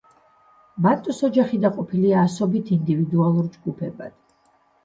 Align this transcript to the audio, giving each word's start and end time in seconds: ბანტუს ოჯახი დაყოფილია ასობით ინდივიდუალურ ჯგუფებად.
ბანტუს 0.85 1.19
ოჯახი 1.27 1.59
დაყოფილია 1.65 2.23
ასობით 2.23 2.73
ინდივიდუალურ 2.79 3.55
ჯგუფებად. 3.59 4.19